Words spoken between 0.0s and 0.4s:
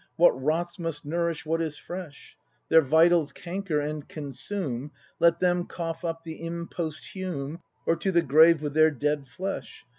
What